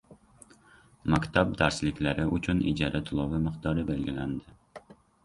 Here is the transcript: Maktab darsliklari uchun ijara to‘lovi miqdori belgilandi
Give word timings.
Maktab 1.15 1.51
darsliklari 1.61 2.25
uchun 2.37 2.63
ijara 2.71 3.03
to‘lovi 3.11 3.43
miqdori 3.45 3.85
belgilandi 3.91 4.57